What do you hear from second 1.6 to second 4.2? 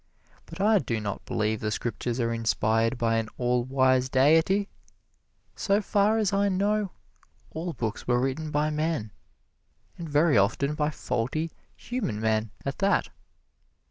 Scriptures are inspired by an all wise